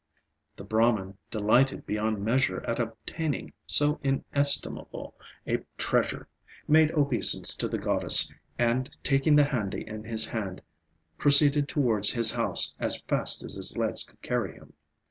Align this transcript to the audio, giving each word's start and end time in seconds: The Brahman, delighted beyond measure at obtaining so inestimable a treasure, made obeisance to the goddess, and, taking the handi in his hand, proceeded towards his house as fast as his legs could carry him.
The 0.55 0.63
Brahman, 0.63 1.19
delighted 1.29 1.85
beyond 1.85 2.25
measure 2.25 2.61
at 2.67 2.79
obtaining 2.79 3.53
so 3.67 3.99
inestimable 4.01 5.13
a 5.45 5.59
treasure, 5.77 6.27
made 6.67 6.89
obeisance 6.93 7.53
to 7.57 7.67
the 7.67 7.77
goddess, 7.77 8.27
and, 8.57 8.89
taking 9.03 9.35
the 9.35 9.45
handi 9.49 9.85
in 9.87 10.05
his 10.05 10.25
hand, 10.29 10.63
proceeded 11.19 11.67
towards 11.67 12.09
his 12.13 12.31
house 12.31 12.73
as 12.79 12.99
fast 13.01 13.43
as 13.43 13.53
his 13.53 13.77
legs 13.77 14.03
could 14.03 14.23
carry 14.23 14.53
him. 14.55 14.73